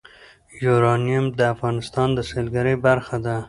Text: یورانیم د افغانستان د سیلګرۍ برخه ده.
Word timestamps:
یورانیم 0.65 1.25
د 1.37 1.39
افغانستان 1.53 2.07
د 2.13 2.19
سیلګرۍ 2.29 2.75
برخه 2.85 3.15
ده. 3.25 3.35